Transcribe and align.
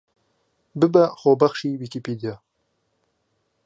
ببە 0.79 1.03
خۆبەخشی 1.19 1.77
ویکیپیدیا 1.79 2.35